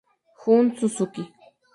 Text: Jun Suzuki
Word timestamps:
Jun 0.43 0.71
Suzuki 0.77 1.21